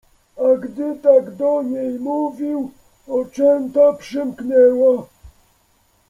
[0.37, 2.71] A gdy tak do niej mówił
[3.19, 4.97] oczęta przymknęła